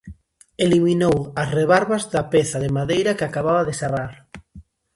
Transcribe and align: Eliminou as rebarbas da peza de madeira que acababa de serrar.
Eliminou 0.65 1.17
as 1.41 1.49
rebarbas 1.57 2.03
da 2.13 2.21
peza 2.33 2.57
de 2.63 2.73
madeira 2.77 3.15
que 3.17 3.25
acababa 3.27 3.67
de 3.67 3.77
serrar. 3.81 4.11